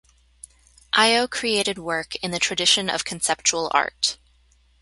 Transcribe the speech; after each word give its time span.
Ayo 0.95 1.29
created 1.29 1.77
work 1.77 2.15
in 2.23 2.31
the 2.31 2.39
tradition 2.39 2.89
of 2.89 3.05
conceptual 3.05 3.67
art. 3.71 4.17